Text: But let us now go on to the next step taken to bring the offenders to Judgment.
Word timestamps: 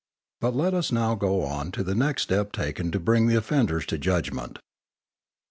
But 0.39 0.55
let 0.55 0.73
us 0.73 0.91
now 0.91 1.13
go 1.13 1.43
on 1.43 1.71
to 1.73 1.83
the 1.83 1.93
next 1.93 2.23
step 2.23 2.51
taken 2.53 2.89
to 2.89 2.99
bring 2.99 3.27
the 3.27 3.35
offenders 3.37 3.85
to 3.85 3.99
Judgment. 3.99 4.57